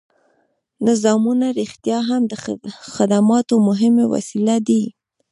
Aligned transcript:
نظامونه 0.87 1.45
رښتیا 1.59 1.99
هم 2.09 2.21
د 2.31 2.33
خدماتو 2.95 3.55
مهمې 3.67 4.05
وسیلې 4.13 4.57
دي. 4.67 4.83